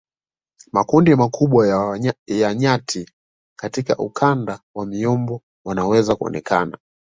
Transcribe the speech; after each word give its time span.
Makundi 0.71 1.15
makubwa 1.15 1.67
ya 2.31 2.53
nyati 2.55 3.09
katika 3.59 3.97
ukanda 3.97 4.59
wa 4.75 4.85
miombo 4.85 5.41
wanaweza 5.65 6.15
kuonekana 6.15 6.77